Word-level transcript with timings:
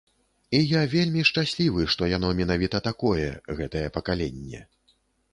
І 0.59 0.59
я 0.67 0.79
вельмі 0.93 1.25
шчаслівы, 1.29 1.83
што 1.95 2.07
яно 2.11 2.31
менавіта 2.39 2.77
такое, 2.87 3.27
гэтае 3.61 3.83
пакаленне. 3.99 4.63